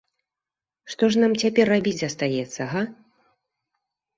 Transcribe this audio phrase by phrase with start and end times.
[0.93, 2.81] Што ж нам цяпер рабіць астаецца, га?